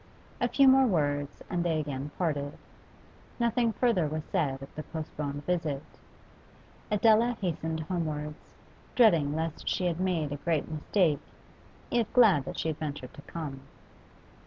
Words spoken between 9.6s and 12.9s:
she had made a great mistake, yet glad that she had